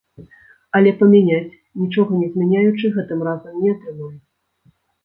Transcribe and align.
Але 0.79 0.93
памяняць, 1.01 1.53
нічога 1.83 2.11
не 2.25 2.33
змяняючы, 2.33 2.85
гэтым 2.99 3.19
разам 3.31 3.53
не 3.69 3.79
атрымаецца. 3.79 4.27